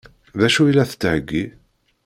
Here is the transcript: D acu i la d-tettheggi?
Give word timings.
D 0.39 0.41
acu 0.47 0.61
i 0.65 0.73
la 0.73 0.83
d-tettheggi? 0.85 1.43